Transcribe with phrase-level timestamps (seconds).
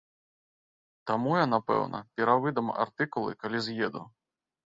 [1.11, 4.03] Таму я, напэўна, перавыдам артыкулы, калі з'еду.